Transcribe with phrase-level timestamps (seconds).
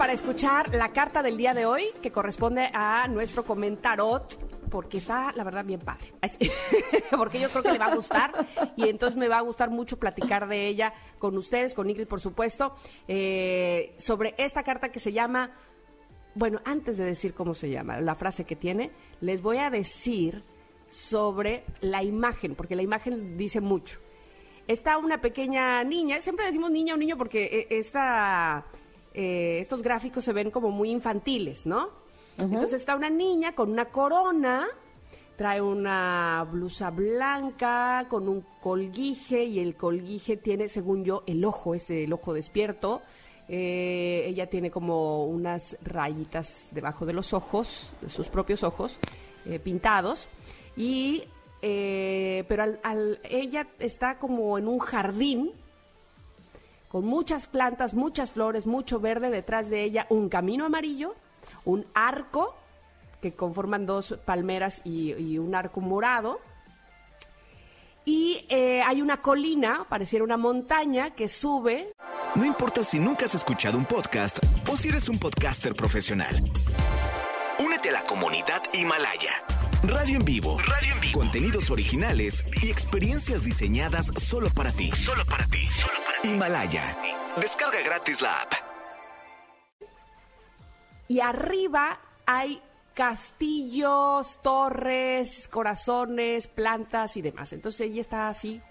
[0.00, 5.30] para escuchar la carta del día de hoy que corresponde a nuestro comentarot porque está,
[5.36, 6.14] la verdad, bien padre.
[7.18, 8.32] porque yo creo que le va a gustar
[8.76, 12.18] y entonces me va a gustar mucho platicar de ella con ustedes, con Ingrid, por
[12.18, 12.74] supuesto,
[13.08, 15.50] eh, sobre esta carta que se llama,
[16.34, 20.44] bueno, antes de decir cómo se llama, la frase que tiene, les voy a decir
[20.86, 23.98] sobre la imagen, porque la imagen dice mucho.
[24.66, 28.64] Está una pequeña niña, siempre decimos niña o niño porque eh, esta,
[29.14, 31.90] eh, estos gráficos se ven como muy infantiles, ¿no?
[32.38, 34.66] Entonces está una niña con una corona,
[35.36, 41.74] trae una blusa blanca con un colguije y el colguije tiene, según yo, el ojo,
[41.74, 43.02] ese el ojo despierto.
[43.48, 48.98] Eh, ella tiene como unas rayitas debajo de los ojos, de sus propios ojos,
[49.46, 50.28] eh, pintados.
[50.76, 51.24] Y,
[51.60, 55.52] eh, pero al, ella está como en un jardín
[56.90, 61.14] con muchas plantas, muchas flores, mucho verde, detrás de ella un camino amarillo
[61.64, 62.56] un arco
[63.20, 66.40] que conforman dos palmeras y, un arco morado.
[68.04, 71.92] Y eh, hay una colina, pareciera una montaña, que sube.
[72.34, 74.38] No importa si nunca has escuchado un podcast
[74.68, 76.34] o si eres un podcaster profesional.
[77.62, 79.32] Únete a la comunidad Himalaya.
[79.82, 80.58] Radio en vivo.
[80.58, 81.20] Radio en vivo.
[81.20, 84.90] Contenidos originales y experiencias diseñadas solo para ti.
[84.92, 85.64] Solo para ti.
[85.64, 86.09] Solo para ti.
[86.22, 86.96] Himalaya.
[87.36, 88.70] Descarga gratis la app
[91.10, 92.62] y arriba hay
[92.94, 97.52] castillos, torres, corazones, plantas y demás.
[97.52, 98.62] Entonces ella está así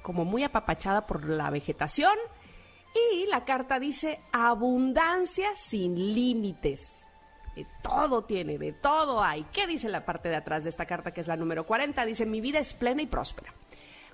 [0.00, 2.16] como muy apapachada por la vegetación
[2.94, 7.08] y la carta dice abundancia sin límites.
[7.56, 9.44] De todo tiene, de todo hay.
[9.52, 12.04] ¿Qué dice la parte de atrás de esta carta que es la número 40?
[12.06, 13.52] Dice, mi vida es plena y próspera.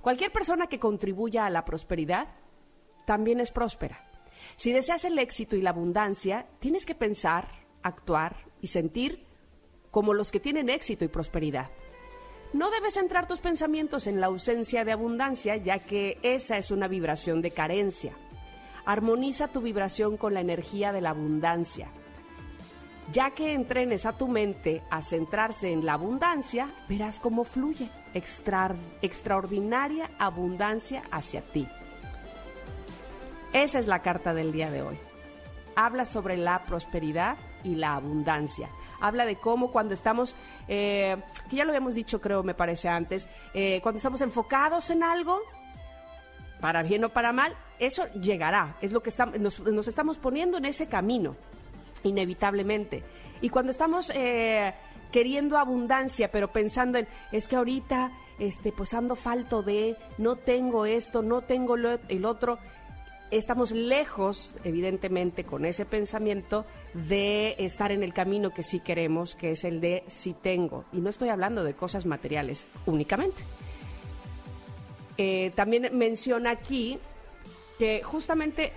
[0.00, 2.28] Cualquier persona que contribuya a la prosperidad
[3.08, 4.04] también es próspera.
[4.56, 7.48] Si deseas el éxito y la abundancia, tienes que pensar,
[7.82, 9.24] actuar y sentir
[9.90, 11.70] como los que tienen éxito y prosperidad.
[12.52, 16.86] No debes centrar tus pensamientos en la ausencia de abundancia, ya que esa es una
[16.86, 18.12] vibración de carencia.
[18.84, 21.88] Armoniza tu vibración con la energía de la abundancia.
[23.10, 30.10] Ya que entrenes a tu mente a centrarse en la abundancia, verás cómo fluye extraordinaria
[30.18, 31.66] abundancia hacia ti.
[33.52, 34.98] Esa es la carta del día de hoy.
[35.74, 38.68] Habla sobre la prosperidad y la abundancia.
[39.00, 40.36] Habla de cómo cuando estamos,
[40.66, 41.16] eh,
[41.48, 45.40] que ya lo habíamos dicho creo, me parece antes, eh, cuando estamos enfocados en algo,
[46.60, 48.76] para bien o para mal, eso llegará.
[48.80, 51.36] Es lo que nos, nos, estamos poniendo en ese camino,
[52.02, 53.04] inevitablemente.
[53.40, 54.74] Y cuando estamos eh,
[55.12, 60.86] queriendo abundancia, pero pensando en, es que ahorita, este, pues ando falto de, no tengo
[60.86, 62.58] esto, no tengo el otro,
[63.30, 69.52] estamos lejos, evidentemente, con ese pensamiento de estar en el camino que sí queremos, que
[69.52, 70.84] es el de sí tengo.
[70.92, 73.42] Y no estoy hablando de cosas materiales únicamente.
[75.16, 76.98] Eh, también menciona aquí
[77.78, 78.72] que justamente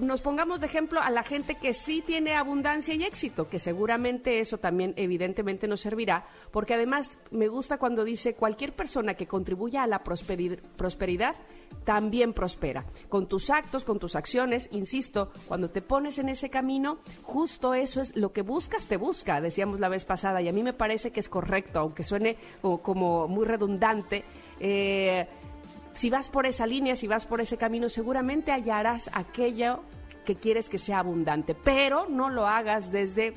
[0.00, 4.40] nos pongamos de ejemplo a la gente que sí tiene abundancia y éxito, que seguramente
[4.40, 9.82] eso también evidentemente nos servirá, porque además me gusta cuando dice cualquier persona que contribuya
[9.82, 11.36] a la prosperidad
[11.84, 12.84] también prospera.
[13.08, 18.00] Con tus actos, con tus acciones, insisto, cuando te pones en ese camino, justo eso
[18.00, 21.10] es lo que buscas, te busca, decíamos la vez pasada, y a mí me parece
[21.10, 24.24] que es correcto, aunque suene como, muy redundante.
[24.58, 25.26] Eh,
[25.92, 29.82] si vas por esa línea, si vas por ese camino, seguramente hallarás aquello
[30.24, 33.34] que quieres que sea abundante, pero no lo hagas desde,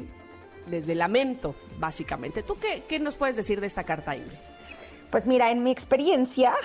[0.67, 2.43] desde lamento, básicamente.
[2.43, 4.31] ¿Tú qué, qué nos puedes decir de esta carta, Ingrid?
[5.13, 6.55] Pues mira, en mi experiencia,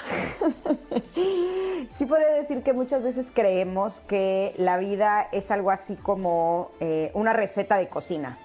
[1.93, 7.11] sí puedo decir que muchas veces creemos que la vida es algo así como eh,
[7.13, 8.39] una receta de cocina.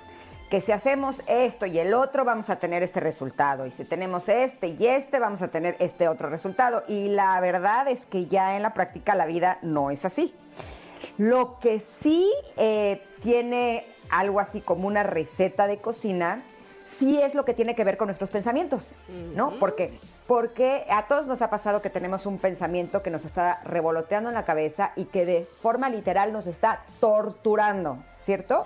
[0.53, 3.65] Que si hacemos esto y el otro, vamos a tener este resultado.
[3.65, 6.83] Y si tenemos este y este, vamos a tener este otro resultado.
[6.88, 10.35] Y la verdad es que ya en la práctica la vida no es así.
[11.17, 16.44] Lo que sí eh, tiene algo así como una receta de cocina
[17.00, 18.92] sí es lo que tiene que ver con nuestros pensamientos,
[19.36, 19.51] ¿no?
[19.60, 20.00] ¿Por qué?
[20.28, 24.36] Porque a todos nos ha pasado que tenemos un pensamiento que nos está revoloteando en
[24.36, 28.66] la cabeza y que de forma literal nos está torturando, ¿cierto?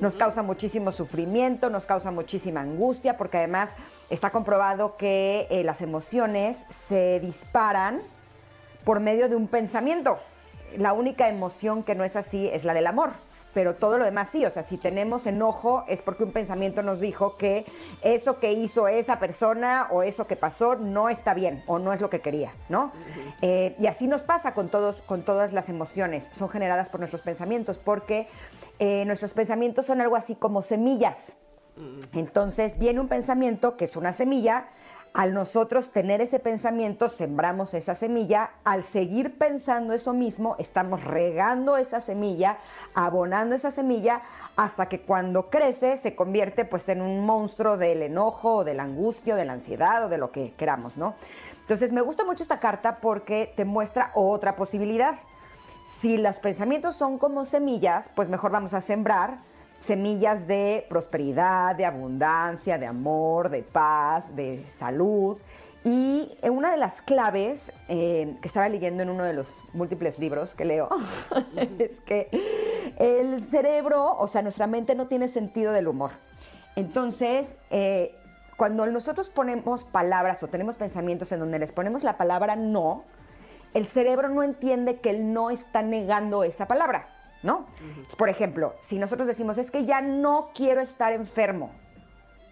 [0.00, 3.70] Nos causa muchísimo sufrimiento, nos causa muchísima angustia, porque además
[4.10, 8.02] está comprobado que eh, las emociones se disparan
[8.84, 10.18] por medio de un pensamiento.
[10.76, 13.12] La única emoción que no es así es la del amor
[13.54, 17.00] pero todo lo demás sí, o sea, si tenemos enojo es porque un pensamiento nos
[17.00, 17.66] dijo que
[18.02, 22.00] eso que hizo esa persona o eso que pasó no está bien o no es
[22.00, 22.92] lo que quería, ¿no?
[23.42, 27.22] Eh, y así nos pasa con, todos, con todas las emociones, son generadas por nuestros
[27.22, 28.28] pensamientos, porque
[28.78, 31.36] eh, nuestros pensamientos son algo así como semillas.
[32.12, 34.66] Entonces viene un pensamiento que es una semilla,
[35.14, 41.76] al nosotros tener ese pensamiento, sembramos esa semilla, al seguir pensando eso mismo, estamos regando
[41.76, 42.58] esa semilla,
[42.94, 44.22] abonando esa semilla,
[44.56, 49.36] hasta que cuando crece se convierte pues en un monstruo del enojo, de la angustia,
[49.36, 51.14] de la ansiedad o de lo que queramos, ¿no?
[51.60, 55.16] Entonces me gusta mucho esta carta porque te muestra otra posibilidad.
[56.00, 59.38] Si los pensamientos son como semillas, pues mejor vamos a sembrar
[59.82, 65.38] semillas de prosperidad, de abundancia, de amor, de paz, de salud.
[65.84, 70.54] Y una de las claves eh, que estaba leyendo en uno de los múltiples libros
[70.54, 70.88] que leo
[71.78, 72.28] es que
[72.98, 76.12] el cerebro, o sea, nuestra mente no tiene sentido del humor.
[76.76, 78.14] Entonces, eh,
[78.56, 83.02] cuando nosotros ponemos palabras o tenemos pensamientos en donde les ponemos la palabra no,
[83.74, 87.08] el cerebro no entiende que el no está negando esa palabra.
[87.42, 87.66] ¿No?
[88.16, 91.70] Por ejemplo, si nosotros decimos, es que ya no quiero estar enfermo,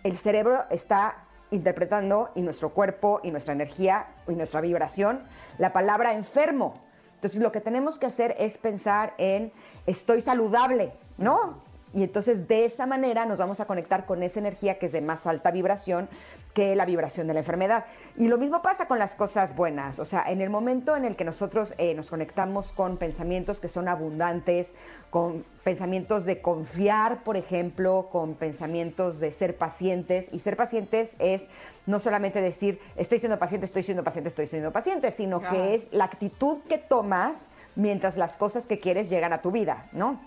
[0.03, 5.23] el cerebro está interpretando y nuestro cuerpo y nuestra energía y nuestra vibración
[5.59, 6.81] la palabra enfermo.
[7.17, 9.53] Entonces lo que tenemos que hacer es pensar en
[9.87, 11.61] estoy saludable, ¿no?
[11.93, 15.01] Y entonces de esa manera nos vamos a conectar con esa energía que es de
[15.01, 16.09] más alta vibración
[16.55, 17.87] que la vibración de la enfermedad.
[18.17, 21.17] Y lo mismo pasa con las cosas buenas, o sea, en el momento en el
[21.17, 24.75] que nosotros eh, nos conectamos con pensamientos que son abundantes,
[25.11, 31.49] con pensamientos de confiar, por ejemplo, con pensamientos de ser pacientes, y ser pacientes es
[31.87, 35.89] no solamente decir estoy siendo paciente, estoy siendo paciente, estoy siendo paciente, sino que es
[35.93, 40.21] la actitud que tomas mientras las cosas que quieres llegan a tu vida, ¿no?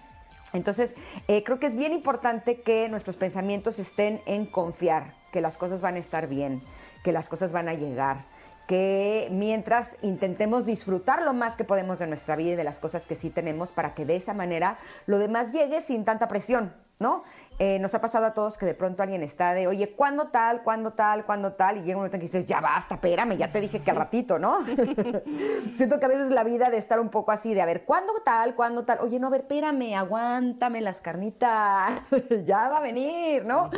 [0.53, 0.95] Entonces,
[1.27, 5.81] eh, creo que es bien importante que nuestros pensamientos estén en confiar, que las cosas
[5.81, 6.63] van a estar bien,
[7.03, 8.23] que las cosas van a llegar,
[8.67, 13.05] que mientras intentemos disfrutar lo más que podemos de nuestra vida y de las cosas
[13.05, 14.77] que sí tenemos para que de esa manera
[15.07, 17.23] lo demás llegue sin tanta presión, ¿no?
[17.59, 20.63] Eh, nos ha pasado a todos que de pronto alguien está de, oye, ¿cuándo tal?
[20.63, 21.25] ¿Cuándo tal?
[21.25, 21.77] ¿Cuándo tal?
[21.77, 23.97] Y llega un momento en que dices, ya basta, espérame, ya te dije que al
[23.97, 24.65] ratito, ¿no?
[25.73, 28.13] Siento que a veces la vida de estar un poco así, de a ver, ¿cuándo
[28.25, 28.55] tal?
[28.55, 28.99] ¿Cuándo tal?
[29.01, 32.01] Oye, no, a ver, espérame, aguántame las carnitas,
[32.45, 33.69] ya va a venir, ¿no?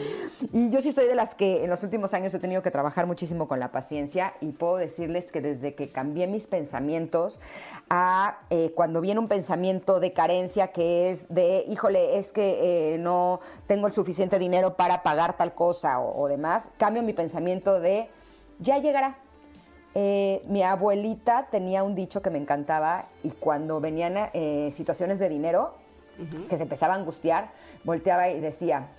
[0.54, 3.08] Y yo sí soy de las que en los últimos años he tenido que trabajar
[3.08, 7.40] muchísimo con la paciencia y puedo decirles que desde que cambié mis pensamientos
[7.90, 12.98] a eh, cuando viene un pensamiento de carencia que es de, híjole, es que eh,
[12.98, 18.10] no tengo el suficiente dinero para pagar tal cosa o, demás, cambio mi pensamiento de
[18.60, 19.18] ya llegará.
[19.94, 25.30] Eh, mi abuelita tenía un dicho que me encantaba y cuando venían eh, situaciones de
[25.30, 25.76] dinero,
[26.50, 27.52] que se empezaba a angustiar,
[27.84, 28.90] volteaba y decía,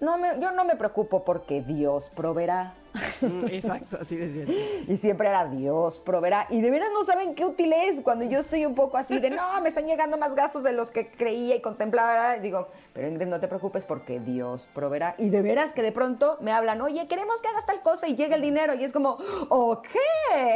[0.00, 2.74] no me, yo no me preocupo porque Dios proveerá.
[3.20, 4.44] Mm, exacto, así decía.
[4.86, 6.46] Y siempre era Dios proveerá.
[6.50, 9.30] Y de veras no saben qué útil es cuando yo estoy un poco así de,
[9.30, 12.36] no, me están llegando más gastos de los que creía y contemplaba.
[12.36, 15.14] digo, pero Ingrid, no te preocupes porque Dios proveerá.
[15.18, 18.16] Y de veras que de pronto me hablan, oye, queremos que hagas tal cosa y
[18.16, 18.74] llega el dinero.
[18.74, 19.88] Y es como, ok.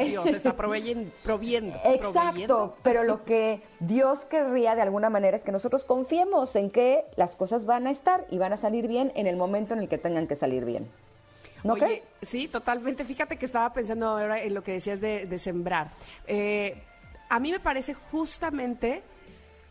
[0.04, 1.78] Dios está proveyendo, proviendo.
[1.84, 7.04] Exacto, pero lo que Dios querría de alguna manera es que nosotros confiemos en que
[7.16, 9.88] las cosas van a estar y van a salir bien en el momento en el
[9.88, 10.88] que tengan que salir bien.
[11.66, 13.04] ¿No Oye, Sí, totalmente.
[13.04, 15.90] Fíjate que estaba pensando ahora en lo que decías de, sembrar.
[16.26, 16.82] Eh,
[17.28, 19.02] a mí me parece justamente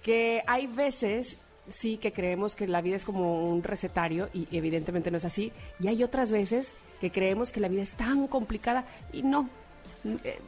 [0.04, 1.38] que hay veces
[1.70, 5.52] sí que creemos que la vida es como un recetario y evidentemente no es así.
[5.80, 9.50] Y hay otras veces que creemos que la vida es tan complicada y no.
[10.24, 10.40] Eh,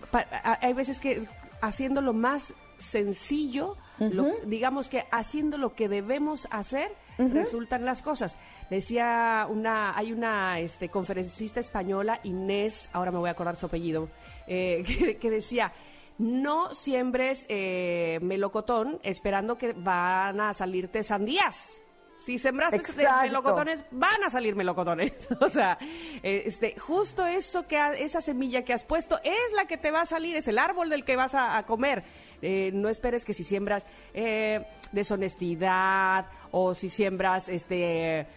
[0.62, 1.28] hay veces que
[1.62, 3.76] haciendo lo más sencillo,
[4.46, 8.38] digamos que haciendo lo que debemos hacer, resultan las cosas.
[8.70, 14.10] Decía una, hay una este, conferencista española, Inés, ahora me voy a acordar su apellido,
[14.48, 15.74] eh, que, decía,
[16.18, 21.84] no siembres eh, melocotón esperando que van a salirte sandías.
[22.18, 22.82] Si sembraste
[23.22, 25.14] melocotones, van a salir melocotones.
[25.40, 25.78] o sea,
[26.24, 30.02] eh, este, justo eso que esa semilla que has puesto es la que te va
[30.02, 32.04] a salir, es el árbol del que vas a comer.
[32.42, 38.28] Eh, no esperes que si siembras eh, deshonestidad o si siembras este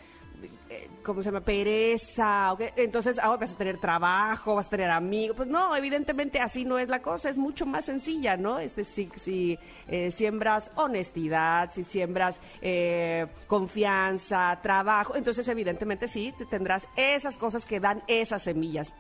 [0.68, 1.40] eh, ¿cómo se llama?
[1.40, 2.54] Pereza.
[2.76, 5.36] Entonces ahora vas a tener trabajo, vas a tener amigos.
[5.36, 8.58] Pues no, evidentemente así no es la cosa, es mucho más sencilla, ¿no?
[8.58, 16.88] Este, si, si eh, siembras honestidad, si siembras eh, confianza, trabajo, entonces evidentemente sí, tendrás
[16.96, 18.94] esas cosas que dan esas semillas.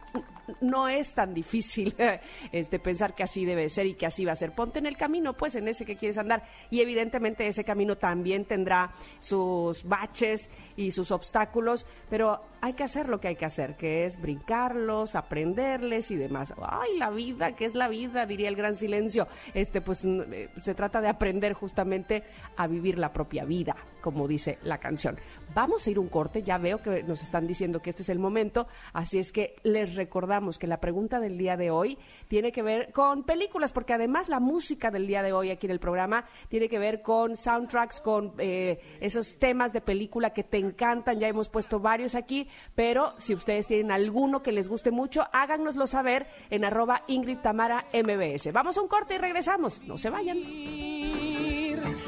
[0.60, 1.94] No es tan difícil
[2.52, 4.54] este, pensar que así debe ser y que así va a ser.
[4.54, 6.44] Ponte en el camino, pues, en ese que quieres andar.
[6.70, 13.08] Y evidentemente ese camino también tendrá sus baches y sus obstáculos pero hay que hacer
[13.08, 16.54] lo que hay que hacer, que es brincarlos, aprenderles y demás.
[16.60, 18.26] Ay, la vida, ¿qué es la vida?
[18.26, 19.28] Diría el gran silencio.
[19.54, 22.22] Este, pues eh, se trata de aprender justamente
[22.56, 25.16] a vivir la propia vida, como dice la canción.
[25.54, 28.18] Vamos a ir un corte, ya veo que nos están diciendo que este es el
[28.18, 31.98] momento, así es que les recordamos que la pregunta del día de hoy
[32.28, 35.72] tiene que ver con películas, porque además la música del día de hoy aquí en
[35.72, 40.58] el programa tiene que ver con soundtracks, con eh, esos temas de película que te
[40.58, 45.26] encantan, ya hemos puesto varios aquí, pero si ustedes tienen alguno que les guste mucho,
[45.32, 48.52] háganoslo saber en arroba Ingrid Tamara MBS.
[48.52, 50.38] Vamos a un corte y regresamos, no se vayan.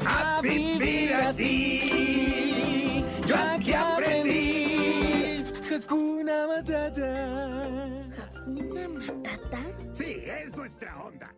[0.05, 4.63] A vivir así, yo aquí aprendí.
[5.73, 7.65] Hakuna Matata.
[8.23, 9.59] ¿Hakuna Matata?
[9.91, 11.33] Sí, es nuestra onda.